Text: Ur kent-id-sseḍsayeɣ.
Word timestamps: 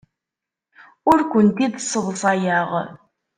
Ur 1.11 1.19
kent-id-sseḍsayeɣ. 1.31 2.69